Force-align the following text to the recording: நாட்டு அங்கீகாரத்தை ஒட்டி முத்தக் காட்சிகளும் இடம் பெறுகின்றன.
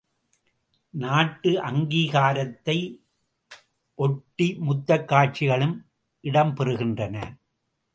நாட்டு 0.89 1.49
அங்கீகாரத்தை 1.63 2.99
ஒட்டி 3.95 4.57
முத்தக் 4.59 5.07
காட்சிகளும் 5.07 5.85
இடம் 6.19 6.55
பெறுகின்றன. 6.55 7.37